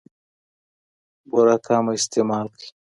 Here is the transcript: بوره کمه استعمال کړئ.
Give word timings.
بوره 1.29 1.55
کمه 1.65 1.91
استعمال 1.99 2.45
کړئ. 2.55 2.67